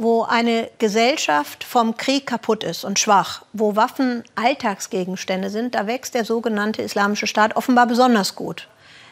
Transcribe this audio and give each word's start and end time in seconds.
wo 0.00 0.22
eine 0.22 0.70
Gesellschaft 0.78 1.62
vom 1.62 1.98
Krieg 1.98 2.26
kaputt 2.26 2.64
ist 2.64 2.84
und 2.84 2.98
schwach, 2.98 3.42
wo 3.52 3.76
Waffen 3.76 4.24
Alltagsgegenstände 4.34 5.50
sind, 5.50 5.74
da 5.74 5.86
wächst 5.86 6.14
der 6.14 6.24
sogenannte 6.24 6.80
Islamische 6.80 7.26
Staat 7.26 7.54
offenbar 7.54 7.86
besonders 7.86 8.34
gut. 8.34 8.66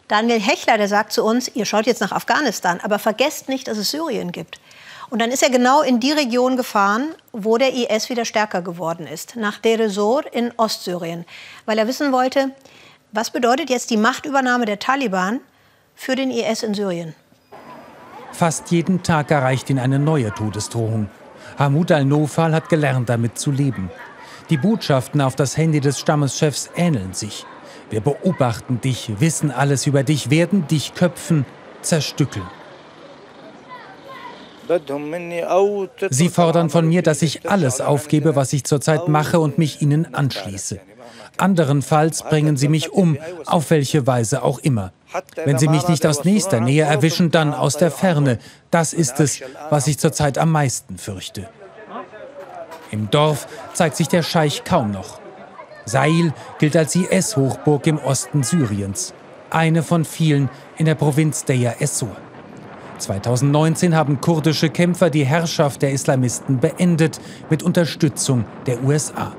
Daniel 0.09 0.41
Hechler, 0.41 0.79
der 0.79 0.89
sagt 0.89 1.13
zu 1.13 1.25
uns, 1.25 1.55
ihr 1.55 1.67
schaut 1.67 1.85
jetzt 1.85 2.01
nach 2.01 2.13
Afghanistan, 2.13 2.81
aber 2.83 2.99
vergesst 2.99 3.51
nicht, 3.51 3.69
dass 3.69 3.77
es 3.77 3.91
Syrien 3.91 4.33
gibt. 4.33 4.61
Und 5.11 5.21
dann 5.21 5.31
ist 5.31 5.43
er 5.43 5.51
genau 5.51 5.83
in 5.83 6.01
die 6.01 6.13
Region 6.13 6.57
gefahren, 6.57 7.15
wo 7.33 7.59
der 7.59 7.75
IS 7.75 8.09
wieder 8.09 8.25
stärker 8.25 8.63
geworden 8.63 9.07
ist, 9.07 9.37
nach 9.37 9.59
Deir 9.59 9.81
ez-Zor 9.81 10.23
in 10.33 10.53
Ostsyrien, 10.57 11.27
weil 11.67 11.77
er 11.77 11.87
wissen 11.87 12.13
wollte, 12.13 12.53
was 13.13 13.31
bedeutet 13.31 13.69
jetzt 13.69 13.91
die 13.91 13.99
Machtübernahme 13.99 14.65
der 14.65 14.79
Taliban 14.79 15.41
für 15.95 16.17
den 16.17 16.31
IS 16.31 16.63
in 16.63 16.73
Syrien? 16.73 17.15
Fast 18.39 18.71
jeden 18.71 19.03
Tag 19.03 19.33
erreicht 19.33 19.69
ihn 19.69 19.81
eine 19.81 19.99
neue 19.99 20.33
Todesdrohung. 20.33 21.09
Hamud 21.59 21.91
al-Nofal 21.91 22.55
hat 22.55 22.69
gelernt, 22.69 23.09
damit 23.09 23.37
zu 23.37 23.51
leben. 23.51 23.91
Die 24.49 24.57
Botschaften 24.57 25.21
auf 25.21 25.35
das 25.35 25.57
Handy 25.57 25.81
des 25.81 25.99
Stammeschefs 25.99 26.71
ähneln 26.77 27.15
sich. 27.15 27.45
Wir 27.91 28.01
beobachten 28.01 28.81
dich, 28.81 29.11
wissen 29.19 29.51
alles 29.51 29.89
über 29.89 30.05
dich, 30.05 30.31
werden 30.31 30.69
dich 30.69 30.95
köpfen, 30.95 31.47
zerstückeln. 31.83 32.47
Sie 36.09 36.29
fordern 36.29 36.71
von 36.71 36.87
mir, 36.87 37.03
dass 37.03 37.23
ich 37.23 37.51
alles 37.51 37.81
aufgebe, 37.81 38.37
was 38.37 38.53
ich 38.53 38.63
zurzeit 38.63 39.09
mache 39.09 39.41
und 39.41 39.59
mich 39.59 39.83
ihnen 39.83 40.15
anschließe. 40.15 40.79
Anderenfalls 41.39 42.23
bringen 42.23 42.57
sie 42.57 42.69
mich 42.69 42.93
um, 42.93 43.19
auf 43.47 43.71
welche 43.71 44.07
Weise 44.07 44.45
auch 44.45 44.61
immer. 44.61 44.93
Wenn 45.45 45.59
sie 45.59 45.69
mich 45.69 45.89
nicht 45.89 46.05
aus 46.07 46.25
nächster 46.25 46.61
Nähe 46.61 46.85
erwischen, 46.85 47.31
dann 47.31 47.55
aus 47.55 47.77
der 47.77 47.91
Ferne. 47.91 48.39
Das 48.71 48.93
ist 48.93 49.21
es, 49.21 49.41
was 49.71 49.87
ich 49.87 49.99
zurzeit 49.99 50.39
am 50.39 50.53
meisten 50.53 50.99
fürchte. 50.99 51.49
Im 52.91 53.11
Dorf 53.11 53.47
zeigt 53.75 53.97
sich 53.97 54.09
der 54.09 54.23
Scheich 54.23 54.65
kaum 54.65 54.91
noch. 54.91 55.21
Sail 55.85 56.33
gilt 56.59 56.77
als 56.77 56.95
IS-Hochburg 56.95 57.87
im 57.87 57.99
Osten 57.99 58.43
Syriens. 58.43 59.15
Eine 59.51 59.83
von 59.83 60.05
vielen 60.05 60.51
in 60.77 60.85
der 60.85 60.95
Provinz 60.95 61.45
Deir 61.45 61.81
Essor. 61.81 62.17
2019 62.99 63.95
haben 63.95 64.21
kurdische 64.21 64.71
Kämpfer 64.71 65.09
die 65.09 65.25
Herrschaft 65.25 65.83
der 65.83 65.93
Islamisten 65.93 66.59
beendet 66.59 67.21
mit 67.49 67.63
Unterstützung 67.63 68.45
der 68.67 68.83
USA. 68.83 69.33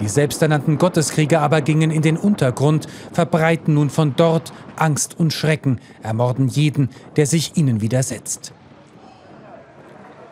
Die 0.00 0.08
selbsternannten 0.08 0.78
Gotteskrieger 0.78 1.40
aber 1.40 1.60
gingen 1.60 1.90
in 1.90 2.02
den 2.02 2.16
Untergrund, 2.16 2.88
verbreiten 3.12 3.74
nun 3.74 3.90
von 3.90 4.14
dort 4.16 4.52
Angst 4.76 5.18
und 5.18 5.32
Schrecken, 5.32 5.80
ermorden 6.02 6.48
jeden, 6.48 6.90
der 7.16 7.26
sich 7.26 7.56
ihnen 7.56 7.80
widersetzt. 7.80 8.52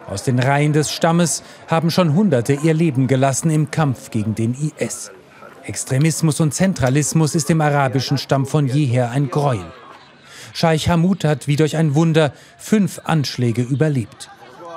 Aus 0.08 0.24
den 0.24 0.40
Reihen 0.40 0.72
des 0.72 0.90
Stammes 0.90 1.44
haben 1.68 1.90
schon 1.90 2.14
Hunderte 2.14 2.54
ihr 2.54 2.74
Leben 2.74 3.06
gelassen 3.06 3.50
im 3.50 3.70
Kampf 3.70 4.10
gegen 4.10 4.34
den 4.34 4.54
IS. 4.54 5.12
Extremismus 5.64 6.40
und 6.40 6.52
Zentralismus 6.52 7.36
ist 7.36 7.48
im 7.48 7.60
arabischen 7.60 8.18
Stamm 8.18 8.46
von 8.46 8.66
jeher 8.66 9.10
ein 9.10 9.30
Gräuel. 9.30 9.72
Scheich 10.52 10.88
Hamud 10.88 11.22
hat 11.22 11.46
wie 11.46 11.54
durch 11.54 11.76
ein 11.76 11.94
Wunder 11.94 12.32
fünf 12.58 13.00
Anschläge 13.04 13.62
überlebt. 13.62 14.30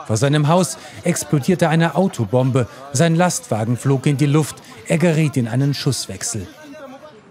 Vor 0.08 0.18
seinem 0.18 0.48
Haus 0.48 0.78
explodierte 1.04 1.70
eine 1.70 1.96
Autobombe, 1.96 2.68
sein 2.92 3.16
Lastwagen 3.16 3.78
flog 3.78 4.06
in 4.06 4.18
die 4.18 4.26
Luft, 4.26 4.58
er 4.88 4.98
geriet 4.98 5.38
in 5.38 5.48
einen 5.48 5.74
Schusswechsel. 5.74 6.48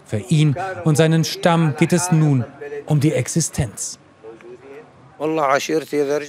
Für 0.05 0.17
ihn 0.17 0.55
und 0.83 0.95
seinen 0.95 1.23
Stamm 1.23 1.75
geht 1.77 1.93
es 1.93 2.11
nun 2.11 2.45
um 2.85 2.99
die 2.99 3.13
Existenz. 3.13 3.99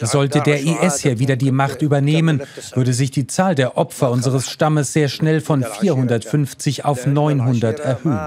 Sollte 0.01 0.41
der 0.41 0.61
IS 0.61 1.01
hier 1.01 1.19
wieder 1.19 1.37
die 1.37 1.51
Macht 1.51 1.83
übernehmen, 1.83 2.43
würde 2.75 2.93
sich 2.93 3.11
die 3.11 3.27
Zahl 3.27 3.55
der 3.55 3.77
Opfer 3.77 4.11
unseres 4.11 4.49
Stammes 4.49 4.93
sehr 4.93 5.09
schnell 5.09 5.41
von 5.41 5.65
450 5.65 6.85
auf 6.85 7.07
900 7.07 7.81
erhöhen. 7.81 8.21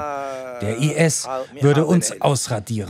Der 0.62 0.78
IS 0.80 1.28
würde 1.62 1.86
uns 1.86 2.22
ausradieren. 2.22 2.90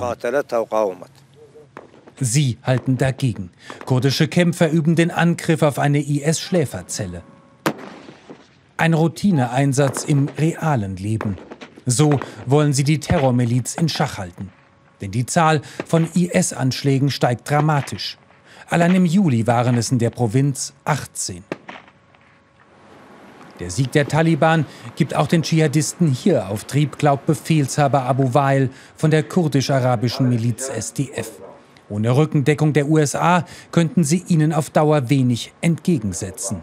Sie 2.20 2.58
halten 2.64 2.98
dagegen. 2.98 3.52
Kurdische 3.86 4.28
Kämpfer 4.28 4.70
üben 4.70 4.96
den 4.96 5.12
Angriff 5.12 5.62
auf 5.62 5.78
eine 5.78 6.00
IS-Schläferzelle. 6.00 7.22
Ein 8.78 8.94
Routineeinsatz 8.94 10.04
im 10.04 10.30
realen 10.38 10.98
Leben. 10.98 11.38
So 11.86 12.20
wollen 12.46 12.74
sie 12.74 12.84
die 12.84 13.00
Terrormiliz 13.00 13.76
in 13.76 13.90
Schach 13.90 14.18
halten. 14.18 14.50
Denn 15.02 15.12
die 15.12 15.26
Zahl 15.26 15.62
von 15.86 16.08
IS-Anschlägen 16.14 17.12
steigt 17.12 17.50
dramatisch. 17.50 18.18
Allein 18.70 18.96
im 18.96 19.06
Juli 19.06 19.48
waren 19.48 19.78
es 19.78 19.92
in 19.92 20.00
der 20.00 20.10
Provinz 20.10 20.74
18. 20.86 21.44
Der 23.60 23.72
Sieg 23.72 23.92
der 23.92 24.08
Taliban 24.08 24.66
gibt 24.96 25.16
auch 25.16 25.28
den 25.28 25.42
Dschihadisten 25.42 26.08
hier 26.08 26.50
Auftrieb, 26.50 26.98
glaubt 26.98 27.26
Befehlshaber 27.26 28.04
Abu 28.04 28.34
Wail 28.34 28.70
von 28.96 29.10
der 29.10 29.24
kurdisch-arabischen 29.24 30.30
Miliz 30.30 30.70
SDF. 30.70 31.32
Ohne 31.90 32.16
Rückendeckung 32.16 32.74
der 32.74 32.88
USA 32.88 33.46
könnten 33.72 34.04
sie 34.04 34.24
ihnen 34.28 34.54
auf 34.54 34.70
Dauer 34.70 35.10
wenig 35.10 35.54
entgegensetzen. 35.62 36.62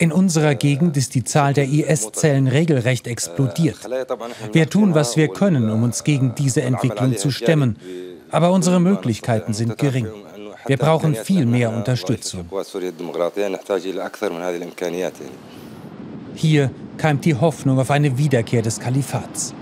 In 0.00 0.12
unserer 0.12 0.54
Gegend 0.54 0.96
ist 0.96 1.14
die 1.14 1.24
Zahl 1.24 1.54
der 1.54 1.64
IS-Zellen 1.64 2.46
regelrecht 2.46 3.06
explodiert. 3.06 3.78
Wir 4.52 4.70
tun, 4.70 4.94
was 4.94 5.16
wir 5.16 5.28
können, 5.28 5.70
um 5.70 5.82
uns 5.82 6.04
gegen 6.04 6.34
diese 6.34 6.62
Entwicklung 6.62 7.16
zu 7.16 7.30
stemmen. 7.30 7.76
Aber 8.30 8.52
unsere 8.52 8.78
Möglichkeiten 8.80 9.54
sind 9.54 9.78
gering. 9.78 10.08
Wir 10.66 10.76
brauchen 10.76 11.14
viel 11.14 11.46
mehr 11.46 11.70
Unterstützung. 11.70 12.44
Hier 16.34 16.70
keimt 16.96 17.24
die 17.24 17.34
Hoffnung 17.34 17.78
auf 17.80 17.90
eine 17.90 18.18
Wiederkehr 18.18 18.62
des 18.62 18.78
Kalifats. 18.78 19.54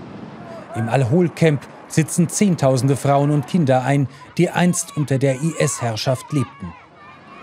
Im 0.77 0.89
Al-Hol-Camp 0.89 1.61
sitzen 1.87 2.29
Zehntausende 2.29 2.95
Frauen 2.95 3.31
und 3.31 3.47
Kinder 3.47 3.83
ein, 3.83 4.07
die 4.37 4.49
einst 4.49 4.95
unter 4.95 5.17
der 5.17 5.41
IS-Herrschaft 5.41 6.31
lebten. 6.31 6.73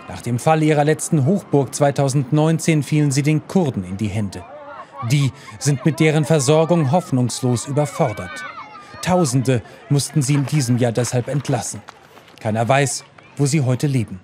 Nach 0.08 0.20
dem 0.20 0.38
Fall 0.38 0.62
ihrer 0.62 0.84
letzten 0.84 1.24
Hochburg 1.26 1.74
2019 1.74 2.82
fielen 2.82 3.10
sie 3.10 3.22
den 3.22 3.46
Kurden 3.48 3.84
in 3.84 3.96
die 3.96 4.08
Hände. 4.08 4.44
Die 5.10 5.32
sind 5.58 5.84
mit 5.84 5.98
deren 5.98 6.24
Versorgung 6.24 6.92
hoffnungslos 6.92 7.66
überfordert. 7.66 8.44
Tausende 9.02 9.62
mussten 9.88 10.22
sie 10.22 10.34
in 10.34 10.46
diesem 10.46 10.78
Jahr 10.78 10.92
deshalb 10.92 11.28
entlassen. 11.28 11.82
Keiner 12.40 12.68
weiß, 12.68 13.04
wo 13.36 13.46
sie 13.46 13.62
heute 13.62 13.86
leben. 13.86 14.20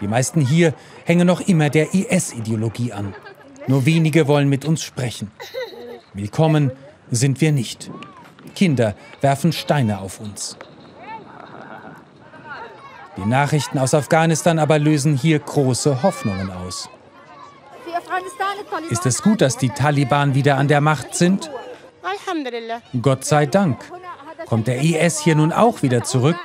Die 0.00 0.08
meisten 0.08 0.40
hier 0.40 0.74
hängen 1.04 1.26
noch 1.26 1.40
immer 1.40 1.70
der 1.70 1.94
IS-Ideologie 1.94 2.92
an. 2.92 3.14
Nur 3.66 3.86
wenige 3.86 4.26
wollen 4.26 4.48
mit 4.48 4.64
uns 4.64 4.82
sprechen. 4.82 5.30
Willkommen 6.12 6.72
sind 7.10 7.40
wir 7.40 7.52
nicht. 7.52 7.90
Kinder 8.54 8.94
werfen 9.20 9.52
Steine 9.52 10.00
auf 10.00 10.20
uns. 10.20 10.56
Die 13.16 13.24
Nachrichten 13.24 13.78
aus 13.78 13.94
Afghanistan 13.94 14.58
aber 14.58 14.78
lösen 14.78 15.16
hier 15.16 15.38
große 15.38 16.02
Hoffnungen 16.02 16.50
aus. 16.50 16.88
Ist 18.90 19.06
es 19.06 19.22
gut, 19.22 19.40
dass 19.40 19.56
die 19.56 19.68
Taliban 19.68 20.34
wieder 20.34 20.56
an 20.56 20.68
der 20.68 20.80
Macht 20.80 21.14
sind? 21.14 21.50
Gott 23.00 23.24
sei 23.24 23.46
Dank. 23.46 23.78
Kommt 24.46 24.66
der 24.66 24.80
IS 24.80 25.20
hier 25.20 25.36
nun 25.36 25.52
auch 25.52 25.82
wieder 25.82 26.02
zurück? 26.02 26.36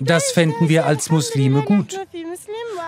Das 0.00 0.32
fänden 0.32 0.68
wir 0.68 0.86
als 0.86 1.10
Muslime 1.10 1.62
gut. 1.62 2.00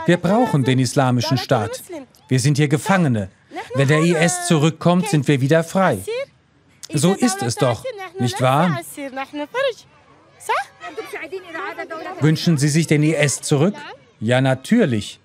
Wir 0.07 0.17
brauchen 0.17 0.65
den 0.65 0.79
islamischen 0.79 1.39
Staat. 1.39 1.83
Wir 2.29 2.41
sind 2.41 2.57
hier 2.57 2.69
Gefangene. 2.69 3.29
Wenn 3.75 3.89
der 3.89 4.01
IS 4.01 4.47
zurückkommt, 4.47 5.09
sind 5.09 5.29
wir 5.29 5.41
wieder 5.41 5.63
frei. 5.65 5.99
So 6.95 7.13
ist 7.13 7.43
es 7.43 7.57
doch, 7.57 7.85
nicht 8.21 8.41
wahr? 8.41 8.81
Wünschen 12.21 12.57
Sie 12.57 12.69
sich 12.69 12.87
den 12.87 13.03
IS 13.03 13.41
zurück? 13.41 13.75
Ja, 14.21 14.41
natürlich. 14.41 15.21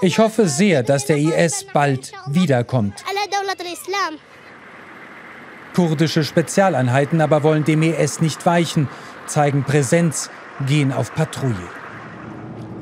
Ich 0.00 0.18
hoffe 0.20 0.48
sehr, 0.48 0.84
dass 0.84 1.06
der 1.06 1.18
IS 1.18 1.66
bald 1.72 2.12
wiederkommt. 2.28 3.04
Kurdische 5.74 6.22
Spezialeinheiten 6.22 7.20
aber 7.20 7.42
wollen 7.42 7.64
dem 7.64 7.82
IS 7.82 8.20
nicht 8.20 8.46
weichen, 8.46 8.88
zeigen 9.26 9.64
Präsenz 9.64 10.30
gehen 10.66 10.92
auf 10.92 11.14
Patrouille. 11.14 11.68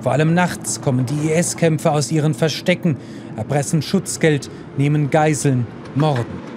Vor 0.02 0.12
allem 0.12 0.34
nachts 0.34 0.80
kommen 0.80 1.06
die 1.06 1.30
IS-Kämpfer 1.30 1.92
aus 1.92 2.10
ihren 2.10 2.34
Verstecken, 2.34 2.96
erpressen 3.36 3.80
Schutzgeld, 3.80 4.50
nehmen 4.76 5.10
Geiseln, 5.10 5.66
morden. 5.94 6.49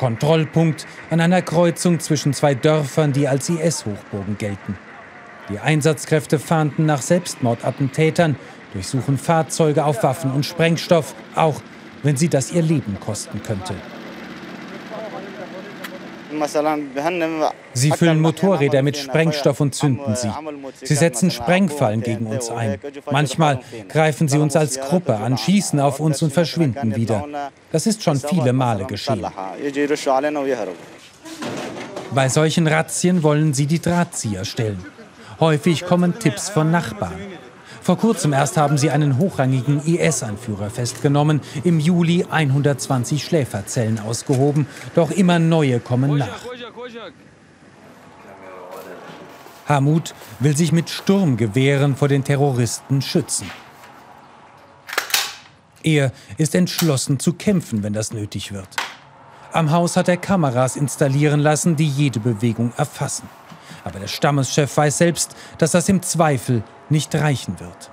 Kontrollpunkt 0.00 0.86
an 1.10 1.20
einer 1.20 1.42
Kreuzung 1.42 2.00
zwischen 2.00 2.32
zwei 2.32 2.54
Dörfern, 2.54 3.12
die 3.12 3.28
als 3.28 3.50
IS-Hochburgen 3.50 4.38
gelten. 4.38 4.78
Die 5.50 5.58
Einsatzkräfte 5.58 6.38
fahnden 6.38 6.86
nach 6.86 7.02
Selbstmordattentätern, 7.02 8.36
durchsuchen 8.72 9.18
Fahrzeuge 9.18 9.84
auf 9.84 10.02
Waffen 10.02 10.30
und 10.30 10.46
Sprengstoff, 10.46 11.14
auch 11.34 11.60
wenn 12.02 12.16
sie 12.16 12.30
das 12.30 12.50
ihr 12.50 12.62
Leben 12.62 12.98
kosten 12.98 13.42
könnte. 13.42 13.74
Sie 17.72 17.90
füllen 17.90 18.20
Motorräder 18.20 18.82
mit 18.82 18.96
Sprengstoff 18.96 19.60
und 19.60 19.74
zünden 19.74 20.16
sie. 20.16 20.30
Sie 20.82 20.94
setzen 20.94 21.30
Sprengfallen 21.30 22.02
gegen 22.02 22.26
uns 22.26 22.50
ein. 22.50 22.78
Manchmal 23.10 23.60
greifen 23.88 24.28
sie 24.28 24.38
uns 24.38 24.56
als 24.56 24.80
Gruppe 24.80 25.16
an, 25.16 25.38
schießen 25.38 25.80
auf 25.80 26.00
uns 26.00 26.22
und 26.22 26.32
verschwinden 26.32 26.96
wieder. 26.96 27.26
Das 27.72 27.86
ist 27.86 28.02
schon 28.02 28.18
viele 28.18 28.52
Male 28.52 28.84
geschehen. 28.84 29.26
Bei 32.12 32.28
solchen 32.28 32.66
Razzien 32.66 33.22
wollen 33.22 33.54
sie 33.54 33.66
die 33.66 33.80
Drahtzieher 33.80 34.44
stellen. 34.44 34.84
Häufig 35.38 35.86
kommen 35.86 36.18
Tipps 36.18 36.50
von 36.50 36.70
Nachbarn. 36.70 37.14
Vor 37.82 37.96
kurzem 37.96 38.32
erst 38.32 38.56
haben 38.56 38.78
sie 38.78 38.90
einen 38.90 39.18
hochrangigen 39.18 39.80
IS-Anführer 39.84 40.70
festgenommen, 40.70 41.40
im 41.64 41.80
Juli 41.80 42.26
120 42.28 43.24
Schläferzellen 43.24 43.98
ausgehoben, 43.98 44.66
doch 44.94 45.10
immer 45.10 45.38
neue 45.38 45.80
kommen 45.80 46.18
nach. 46.18 46.44
Hamud 49.66 50.14
will 50.40 50.56
sich 50.56 50.72
mit 50.72 50.90
Sturmgewehren 50.90 51.96
vor 51.96 52.08
den 52.08 52.24
Terroristen 52.24 53.00
schützen. 53.02 53.50
Er 55.82 56.12
ist 56.36 56.54
entschlossen 56.54 57.18
zu 57.18 57.32
kämpfen, 57.32 57.82
wenn 57.82 57.94
das 57.94 58.12
nötig 58.12 58.52
wird. 58.52 58.68
Am 59.52 59.70
Haus 59.70 59.96
hat 59.96 60.08
er 60.08 60.16
Kameras 60.16 60.76
installieren 60.76 61.40
lassen, 61.40 61.76
die 61.76 61.88
jede 61.88 62.20
Bewegung 62.20 62.72
erfassen. 62.76 63.28
Aber 63.84 63.98
der 63.98 64.08
Stammeschef 64.08 64.76
weiß 64.76 64.98
selbst, 64.98 65.34
dass 65.58 65.72
das 65.72 65.88
im 65.88 66.02
Zweifel 66.02 66.62
nicht 66.88 67.14
reichen 67.14 67.60
wird. 67.60 67.90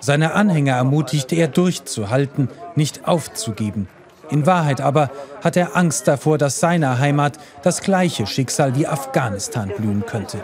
Seine 0.00 0.34
Anhänger 0.34 0.74
ermutigte 0.74 1.36
er 1.36 1.48
durchzuhalten, 1.48 2.48
nicht 2.74 3.06
aufzugeben. 3.06 3.88
In 4.30 4.46
Wahrheit 4.46 4.80
aber 4.80 5.10
hat 5.42 5.56
er 5.56 5.76
Angst 5.76 6.08
davor, 6.08 6.38
dass 6.38 6.58
seiner 6.58 6.98
Heimat 6.98 7.38
das 7.62 7.82
gleiche 7.82 8.26
Schicksal 8.26 8.74
wie 8.76 8.86
Afghanistan 8.86 9.70
blühen 9.76 10.04
könnte. 10.06 10.42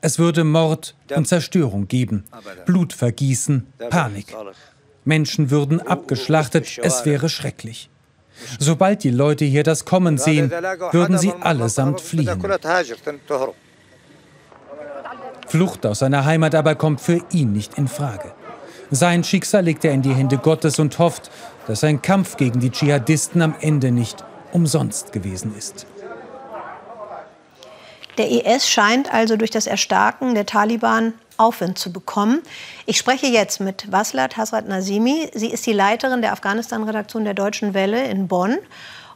Es 0.00 0.18
würde 0.18 0.44
Mord 0.44 0.96
und 1.14 1.26
Zerstörung 1.26 1.88
geben, 1.88 2.24
Blutvergießen, 2.66 3.72
Panik. 3.88 4.34
Menschen 5.04 5.50
würden 5.50 5.80
abgeschlachtet, 5.80 6.78
es 6.82 7.06
wäre 7.06 7.28
schrecklich. 7.28 7.88
Sobald 8.58 9.04
die 9.04 9.10
Leute 9.10 9.44
hier 9.44 9.62
das 9.62 9.84
Kommen 9.84 10.18
sehen, 10.18 10.50
würden 10.92 11.18
sie 11.18 11.32
allesamt 11.32 12.00
fliehen. 12.00 12.42
Flucht 15.46 15.86
aus 15.86 15.98
seiner 16.00 16.24
Heimat 16.24 16.54
aber 16.54 16.74
kommt 16.74 17.00
für 17.00 17.20
ihn 17.30 17.52
nicht 17.52 17.78
in 17.78 17.88
Frage. 17.88 18.32
Sein 18.90 19.24
Schicksal 19.24 19.64
legt 19.64 19.84
er 19.84 19.92
in 19.92 20.02
die 20.02 20.14
Hände 20.14 20.38
Gottes 20.38 20.78
und 20.78 20.98
hofft, 20.98 21.30
dass 21.66 21.80
sein 21.80 22.02
Kampf 22.02 22.36
gegen 22.36 22.60
die 22.60 22.70
Dschihadisten 22.70 23.42
am 23.42 23.54
Ende 23.60 23.90
nicht 23.90 24.24
umsonst 24.52 25.12
gewesen 25.12 25.54
ist. 25.56 25.86
Der 28.18 28.30
IS 28.30 28.68
scheint 28.68 29.12
also 29.12 29.36
durch 29.36 29.50
das 29.50 29.66
Erstarken 29.66 30.34
der 30.34 30.46
Taliban 30.46 31.14
Aufwind 31.36 31.78
zu 31.78 31.92
bekommen. 31.92 32.42
Ich 32.86 32.98
spreche 32.98 33.26
jetzt 33.26 33.60
mit 33.60 33.90
Waslat 33.90 34.36
Hasrat 34.36 34.68
Nazimi. 34.68 35.30
Sie 35.34 35.48
ist 35.48 35.66
die 35.66 35.72
Leiterin 35.72 36.22
der 36.22 36.32
Afghanistan-Redaktion 36.32 37.24
der 37.24 37.34
Deutschen 37.34 37.74
Welle 37.74 38.04
in 38.04 38.28
Bonn 38.28 38.58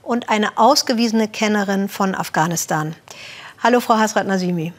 und 0.03 0.29
eine 0.29 0.56
ausgewiesene 0.59 1.29
Kennerin 1.29 1.88
von 1.88 2.15
Afghanistan. 2.15 2.94
Hallo, 3.62 3.81
Frau 3.81 3.99
Hasrat 3.99 4.26
Nazimi. 4.26 4.73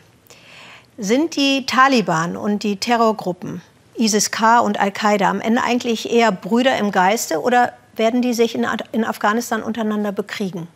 Sind 0.97 1.35
die 1.35 1.65
Taliban 1.65 2.35
und 2.35 2.63
die 2.63 2.77
Terrorgruppen 2.77 3.61
ISIS-K 3.97 4.59
und 4.59 4.79
Al-Qaida 4.79 5.29
am 5.29 5.41
Ende 5.41 5.61
eigentlich 5.61 6.11
eher 6.11 6.31
Brüder 6.31 6.77
im 6.77 6.91
Geiste 6.91 7.41
oder 7.41 7.73
werden 7.95 8.21
die 8.21 8.33
sich 8.33 8.55
in, 8.55 8.65
in 8.91 9.03
Afghanistan 9.03 9.61
untereinander 9.61 10.11
bekriegen? 10.11 10.67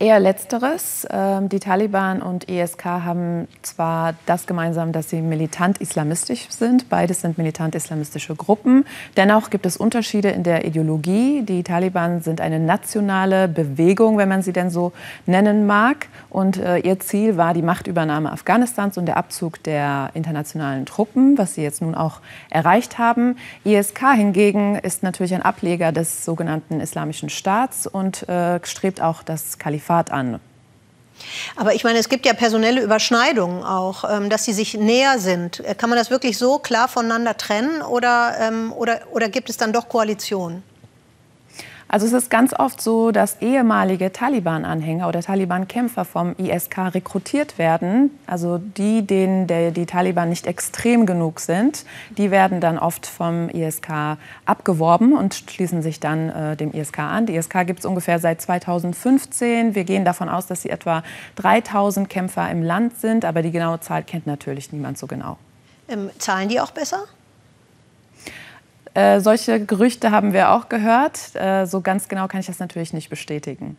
Eher 0.00 0.20
letzteres. 0.20 1.08
Ähm, 1.10 1.48
die 1.48 1.58
Taliban 1.58 2.22
und 2.22 2.48
ISK 2.48 2.84
haben 2.84 3.48
zwar 3.62 4.14
das 4.26 4.46
gemeinsam, 4.46 4.92
dass 4.92 5.10
sie 5.10 5.20
militant 5.20 5.78
islamistisch 5.78 6.46
sind. 6.50 6.88
Beides 6.88 7.22
sind 7.22 7.36
militant 7.36 7.74
islamistische 7.74 8.36
Gruppen. 8.36 8.84
Dennoch 9.16 9.50
gibt 9.50 9.66
es 9.66 9.76
Unterschiede 9.76 10.28
in 10.28 10.44
der 10.44 10.64
Ideologie. 10.64 11.42
Die 11.42 11.64
Taliban 11.64 12.20
sind 12.20 12.40
eine 12.40 12.60
nationale 12.60 13.48
Bewegung, 13.48 14.18
wenn 14.18 14.28
man 14.28 14.42
sie 14.42 14.52
denn 14.52 14.70
so 14.70 14.92
nennen 15.26 15.66
mag. 15.66 16.06
Und 16.30 16.58
äh, 16.58 16.78
ihr 16.78 17.00
Ziel 17.00 17.36
war 17.36 17.52
die 17.52 17.62
Machtübernahme 17.62 18.30
Afghanistans 18.30 18.98
und 18.98 19.06
der 19.06 19.16
Abzug 19.16 19.60
der 19.64 20.10
internationalen 20.14 20.86
Truppen, 20.86 21.36
was 21.38 21.54
sie 21.54 21.62
jetzt 21.62 21.82
nun 21.82 21.96
auch 21.96 22.20
erreicht 22.50 22.98
haben. 22.98 23.36
ISK 23.64 24.12
hingegen 24.14 24.76
ist 24.76 25.02
natürlich 25.02 25.34
ein 25.34 25.42
Ableger 25.42 25.90
des 25.90 26.24
sogenannten 26.24 26.78
Islamischen 26.78 27.30
Staats 27.30 27.88
und 27.88 28.28
äh, 28.28 28.64
strebt 28.64 29.00
auch 29.02 29.24
das 29.24 29.58
Kalifat 29.58 29.87
Kalifat 29.88 30.10
an. 30.12 30.40
Aber 31.56 31.74
ich 31.74 31.82
meine, 31.82 31.98
es 31.98 32.08
gibt 32.08 32.26
ja 32.26 32.32
personelle 32.32 32.80
Überschneidungen 32.80 33.64
auch, 33.64 34.04
ähm, 34.08 34.30
dass 34.30 34.44
sie 34.44 34.52
sich 34.52 34.74
näher 34.74 35.18
sind. 35.18 35.60
Äh, 35.60 35.74
kann 35.74 35.90
man 35.90 35.98
das 35.98 36.10
wirklich 36.10 36.38
so 36.38 36.58
klar 36.58 36.86
voneinander 36.86 37.36
trennen 37.36 37.82
oder, 37.82 38.36
ähm, 38.40 38.72
oder, 38.72 39.00
oder 39.10 39.28
gibt 39.28 39.50
es 39.50 39.56
dann 39.56 39.72
doch 39.72 39.88
Koalitionen? 39.88 40.62
Also 41.90 42.06
es 42.06 42.12
ist 42.12 42.30
ganz 42.30 42.52
oft 42.52 42.82
so, 42.82 43.12
dass 43.12 43.40
ehemalige 43.40 44.12
Taliban-Anhänger 44.12 45.08
oder 45.08 45.22
Taliban-Kämpfer 45.22 46.04
vom 46.04 46.36
ISK 46.36 46.94
rekrutiert 46.94 47.56
werden. 47.56 48.10
Also 48.26 48.58
die, 48.58 49.06
denen 49.06 49.46
der, 49.46 49.70
die 49.70 49.86
Taliban 49.86 50.28
nicht 50.28 50.46
extrem 50.46 51.06
genug 51.06 51.40
sind, 51.40 51.86
die 52.10 52.30
werden 52.30 52.60
dann 52.60 52.78
oft 52.78 53.06
vom 53.06 53.48
ISK 53.48 54.18
abgeworben 54.44 55.16
und 55.16 55.34
schließen 55.34 55.80
sich 55.80 55.98
dann 55.98 56.28
äh, 56.28 56.56
dem 56.56 56.72
ISK 56.72 56.98
an. 56.98 57.24
Die 57.24 57.36
ISK 57.36 57.66
gibt 57.66 57.80
es 57.80 57.86
ungefähr 57.86 58.18
seit 58.18 58.42
2015. 58.42 59.74
Wir 59.74 59.84
gehen 59.84 60.04
davon 60.04 60.28
aus, 60.28 60.46
dass 60.46 60.60
sie 60.60 60.68
etwa 60.68 61.02
3000 61.36 62.10
Kämpfer 62.10 62.50
im 62.50 62.62
Land 62.62 62.98
sind, 62.98 63.24
aber 63.24 63.40
die 63.40 63.50
genaue 63.50 63.80
Zahl 63.80 64.02
kennt 64.02 64.26
natürlich 64.26 64.72
niemand 64.72 64.98
so 64.98 65.06
genau. 65.06 65.38
Ähm, 65.88 66.10
zahlen 66.18 66.50
die 66.50 66.60
auch 66.60 66.70
besser? 66.70 67.04
Äh, 68.98 69.20
solche 69.20 69.64
Gerüchte 69.64 70.10
haben 70.10 70.32
wir 70.32 70.50
auch 70.50 70.68
gehört. 70.68 71.32
Äh, 71.36 71.66
so 71.66 71.80
ganz 71.82 72.08
genau 72.08 72.26
kann 72.26 72.40
ich 72.40 72.46
das 72.46 72.58
natürlich 72.58 72.92
nicht 72.92 73.10
bestätigen. 73.10 73.76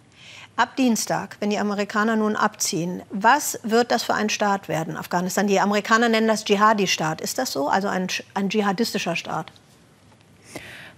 Ab 0.55 0.77
Dienstag, 0.77 1.35
wenn 1.41 1.49
die 1.49 1.59
Amerikaner 1.59 2.15
nun 2.15 2.37
abziehen, 2.37 3.01
was 3.09 3.59
wird 3.63 3.91
das 3.91 4.03
für 4.03 4.13
ein 4.13 4.29
Staat 4.29 4.69
werden, 4.69 4.95
Afghanistan? 4.95 5.45
Die 5.47 5.59
Amerikaner 5.59 6.07
nennen 6.07 6.29
das 6.29 6.45
Dschihadi-Staat. 6.45 7.19
Ist 7.19 7.37
das 7.37 7.51
so? 7.51 7.67
Also 7.67 7.89
ein, 7.89 8.07
ein 8.33 8.47
dschihadistischer 8.47 9.17
Staat? 9.17 9.51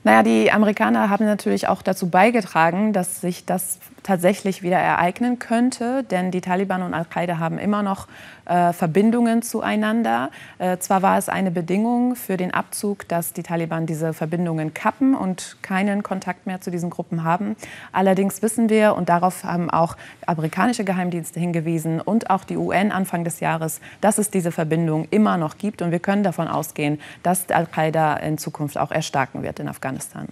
Naja, 0.03 0.21
die 0.21 0.51
Amerikaner 0.51 1.09
haben 1.09 1.25
natürlich 1.25 1.67
auch 1.67 1.81
dazu 1.81 2.07
beigetragen, 2.07 2.93
dass 2.93 3.21
sich 3.21 3.45
das 3.45 3.79
tatsächlich 4.03 4.61
wieder 4.61 4.77
ereignen 4.77 5.39
könnte, 5.39 6.03
denn 6.03 6.29
die 6.29 6.41
Taliban 6.41 6.83
und 6.83 6.93
Al-Qaida 6.93 7.39
haben 7.39 7.57
immer 7.57 7.81
noch 7.81 8.07
äh, 8.51 8.73
Verbindungen 8.73 9.41
zueinander. 9.41 10.29
Äh, 10.59 10.77
zwar 10.79 11.01
war 11.01 11.17
es 11.17 11.29
eine 11.29 11.51
Bedingung 11.51 12.17
für 12.17 12.35
den 12.35 12.53
Abzug, 12.53 13.07
dass 13.07 13.31
die 13.31 13.43
Taliban 13.43 13.85
diese 13.85 14.11
Verbindungen 14.11 14.73
kappen 14.73 15.15
und 15.15 15.55
keinen 15.61 16.03
Kontakt 16.03 16.47
mehr 16.47 16.59
zu 16.59 16.69
diesen 16.69 16.89
Gruppen 16.89 17.23
haben. 17.23 17.55
Allerdings 17.93 18.41
wissen 18.41 18.69
wir, 18.69 18.95
und 18.95 19.07
darauf 19.07 19.45
haben 19.45 19.69
auch 19.69 19.95
amerikanische 20.25 20.83
Geheimdienste 20.83 21.39
hingewiesen 21.39 22.01
und 22.01 22.29
auch 22.29 22.43
die 22.43 22.57
UN 22.57 22.91
Anfang 22.91 23.23
des 23.23 23.39
Jahres, 23.39 23.79
dass 24.01 24.17
es 24.17 24.29
diese 24.29 24.51
Verbindung 24.51 25.07
immer 25.11 25.37
noch 25.37 25.57
gibt. 25.57 25.81
Und 25.81 25.91
wir 25.91 25.99
können 25.99 26.23
davon 26.23 26.49
ausgehen, 26.49 26.99
dass 27.23 27.49
Al-Qaida 27.49 28.17
in 28.17 28.37
Zukunft 28.37 28.77
auch 28.77 28.91
erstarken 28.91 29.43
wird 29.43 29.61
in 29.61 29.69
Afghanistan. 29.69 30.27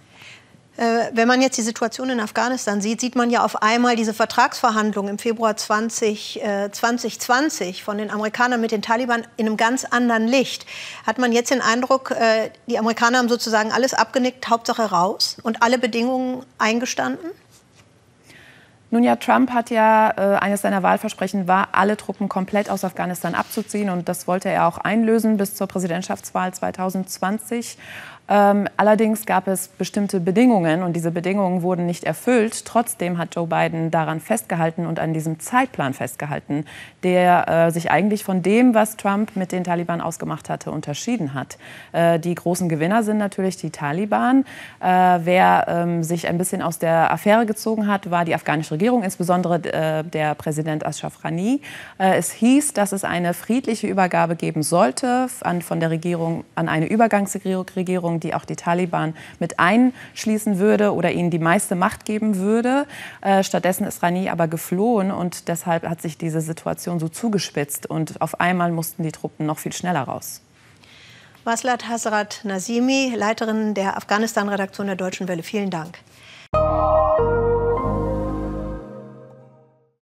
Äh, 0.79 1.11
wenn 1.11 1.27
man 1.27 1.41
jetzt 1.41 1.57
die 1.57 1.61
Situation 1.61 2.09
in 2.09 2.21
Afghanistan 2.21 2.79
sieht, 2.79 3.01
sieht 3.01 3.17
man 3.17 3.29
ja 3.29 3.43
auf 3.43 3.61
einmal 3.61 3.97
diese 3.97 4.13
Vertragsverhandlungen 4.13 5.11
im 5.11 5.19
Februar 5.19 5.57
20, 5.57 6.41
äh, 6.41 6.71
2020 6.71 7.83
von 7.83 7.97
den 7.97 8.09
Amerikanern 8.09 8.61
mit 8.61 8.71
den 8.71 8.81
Taliban 8.81 9.27
in 9.35 9.47
einem 9.47 9.57
ganz 9.57 9.83
anderen 9.83 10.25
Licht. 10.25 10.65
Hat 11.05 11.17
man 11.17 11.33
jetzt 11.33 11.51
den 11.51 11.59
Eindruck, 11.59 12.11
äh, 12.11 12.51
die 12.67 12.79
Amerikaner 12.79 13.17
haben 13.17 13.27
sozusagen 13.27 13.73
alles 13.73 13.93
abgenickt, 13.93 14.47
Hauptsache 14.47 14.83
raus 14.83 15.35
und 15.43 15.61
alle 15.63 15.79
Bedingungen 15.79 16.45
eingestanden? 16.59 17.29
Nun 18.91 19.03
ja, 19.03 19.17
Trump 19.17 19.51
hat 19.51 19.69
ja, 19.69 20.11
äh, 20.11 20.37
eines 20.37 20.61
seiner 20.61 20.81
Wahlversprechen 20.81 21.47
war, 21.47 21.69
alle 21.73 21.97
Truppen 21.97 22.29
komplett 22.29 22.69
aus 22.69 22.85
Afghanistan 22.85 23.35
abzuziehen. 23.35 23.89
Und 23.89 24.07
das 24.09 24.27
wollte 24.27 24.49
er 24.49 24.65
auch 24.65 24.79
einlösen 24.79 25.37
bis 25.37 25.55
zur 25.55 25.67
Präsidentschaftswahl 25.67 26.53
2020. 26.53 27.77
Ähm, 28.29 28.67
allerdings 28.77 29.25
gab 29.25 29.47
es 29.47 29.67
bestimmte 29.67 30.19
Bedingungen 30.19 30.83
und 30.83 30.95
diese 30.95 31.09
Bedingungen 31.09 31.63
wurden 31.63 31.87
nicht 31.87 32.03
erfüllt. 32.03 32.63
Trotzdem 32.63 33.17
hat 33.17 33.35
Joe 33.35 33.47
Biden 33.47 33.89
daran 33.89 34.19
festgehalten 34.19 34.85
und 34.85 34.99
an 34.99 35.13
diesem 35.13 35.39
Zeitplan 35.39 35.95
festgehalten, 35.95 36.65
der 37.01 37.47
äh, 37.47 37.71
sich 37.71 37.89
eigentlich 37.89 38.23
von 38.23 38.43
dem, 38.43 38.75
was 38.75 38.97
Trump 38.97 39.35
mit 39.35 39.51
den 39.51 39.63
Taliban 39.63 39.99
ausgemacht 39.99 40.47
hatte, 40.47 40.69
unterschieden 40.69 41.33
hat. 41.33 41.57
Äh, 41.91 42.19
die 42.19 42.35
großen 42.35 42.69
Gewinner 42.69 43.01
sind 43.01 43.17
natürlich 43.17 43.57
die 43.57 43.71
Taliban. 43.71 44.45
Äh, 44.79 44.85
wer 45.23 45.65
ähm, 45.67 46.03
sich 46.03 46.27
ein 46.27 46.37
bisschen 46.37 46.61
aus 46.61 46.77
der 46.77 47.11
Affäre 47.11 47.47
gezogen 47.47 47.87
hat, 47.87 48.11
war 48.11 48.25
die 48.25 48.35
afghanische 48.35 48.75
Regierung, 48.75 49.01
insbesondere 49.01 49.55
äh, 49.63 50.03
der 50.03 50.35
Präsident 50.35 50.85
Ashraf 50.85 51.19
Ghani. 51.23 51.61
Äh, 51.97 52.17
es 52.17 52.31
hieß, 52.31 52.73
dass 52.73 52.91
es 52.91 53.03
eine 53.03 53.33
friedliche 53.33 53.87
Übergabe 53.87 54.35
geben 54.35 54.61
sollte 54.61 55.27
an, 55.41 55.63
von 55.63 55.79
der 55.79 55.89
Regierung 55.89 56.43
an 56.53 56.69
eine 56.69 56.85
Übergangsregierung 56.87 58.18
die 58.19 58.33
auch 58.33 58.45
die 58.45 58.55
Taliban 58.55 59.15
mit 59.39 59.59
einschließen 59.59 60.59
würde 60.59 60.93
oder 60.93 61.11
ihnen 61.11 61.29
die 61.29 61.39
meiste 61.39 61.75
Macht 61.75 62.05
geben 62.05 62.37
würde. 62.37 62.85
Äh, 63.21 63.43
stattdessen 63.43 63.85
ist 63.85 64.03
Rani 64.03 64.29
aber 64.29 64.47
geflohen 64.47 65.11
und 65.11 65.47
deshalb 65.47 65.87
hat 65.87 66.01
sich 66.01 66.17
diese 66.17 66.41
Situation 66.41 66.99
so 66.99 67.09
zugespitzt 67.09 67.85
und 67.85 68.21
auf 68.21 68.39
einmal 68.39 68.71
mussten 68.71 69.03
die 69.03 69.11
Truppen 69.11 69.45
noch 69.45 69.59
viel 69.59 69.73
schneller 69.73 70.01
raus. 70.01 70.41
Waslat 71.43 71.87
Hasrat 71.87 72.41
Nazimi, 72.43 73.13
Leiterin 73.15 73.73
der 73.73 73.97
Afghanistan-Redaktion 73.97 74.87
der 74.87 74.95
Deutschen 74.95 75.27
Welle, 75.27 75.43
vielen 75.43 75.69
Dank. 75.69 75.99